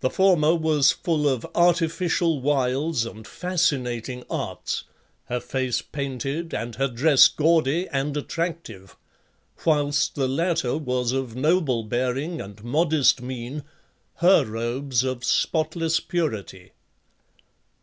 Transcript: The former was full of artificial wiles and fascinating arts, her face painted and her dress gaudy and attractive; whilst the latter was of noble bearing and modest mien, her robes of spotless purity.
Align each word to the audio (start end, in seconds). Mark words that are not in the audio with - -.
The 0.00 0.08
former 0.08 0.54
was 0.54 0.90
full 0.90 1.28
of 1.28 1.46
artificial 1.54 2.40
wiles 2.40 3.04
and 3.04 3.26
fascinating 3.26 4.24
arts, 4.30 4.84
her 5.26 5.38
face 5.38 5.82
painted 5.82 6.54
and 6.54 6.76
her 6.76 6.88
dress 6.88 7.28
gaudy 7.28 7.86
and 7.90 8.16
attractive; 8.16 8.96
whilst 9.66 10.14
the 10.14 10.28
latter 10.28 10.78
was 10.78 11.12
of 11.12 11.36
noble 11.36 11.84
bearing 11.84 12.40
and 12.40 12.64
modest 12.64 13.20
mien, 13.20 13.62
her 14.24 14.46
robes 14.46 15.04
of 15.04 15.24
spotless 15.26 16.00
purity. 16.00 16.72